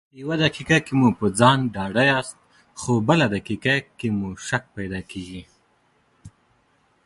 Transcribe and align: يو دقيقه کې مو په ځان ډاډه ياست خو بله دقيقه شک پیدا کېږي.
يو 0.19 0.29
دقيقه 0.43 0.77
کې 0.85 0.93
مو 0.99 1.09
په 1.19 1.25
ځان 1.39 1.59
ډاډه 1.75 2.03
ياست 2.11 2.37
خو 2.79 2.91
بله 3.07 3.25
دقيقه 3.35 3.73
شک 4.47 4.63
پیدا 4.77 4.99
کېږي. 5.11 5.41